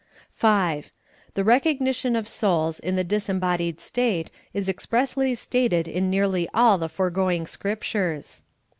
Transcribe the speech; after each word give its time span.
V. 0.35 0.47
The 1.35 1.43
recognition 1.43 2.15
of 2.15 2.25
souU 2.25 2.79
in 2.79 2.95
the 2.95 3.03
disembodied 3.03 3.79
state 3.79 4.31
is 4.51 4.67
expressly 4.67 5.35
stated 5.35 5.87
in 5.87 6.09
nearly 6.09 6.49
all 6.55 6.79
the 6.79 6.89
foregoing 6.89 7.45
Script 7.45 7.83
ures. 7.93 8.41